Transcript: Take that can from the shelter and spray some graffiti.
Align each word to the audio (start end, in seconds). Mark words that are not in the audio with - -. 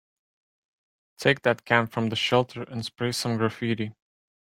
Take 1.19 1.43
that 1.43 1.63
can 1.63 1.85
from 1.85 2.09
the 2.09 2.15
shelter 2.15 2.63
and 2.63 2.83
spray 2.83 3.11
some 3.11 3.37
graffiti. 3.37 3.93